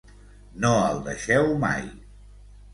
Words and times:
No 0.63 0.71
el 0.77 1.03
deixeu 1.09 1.55
mai. 1.67 1.89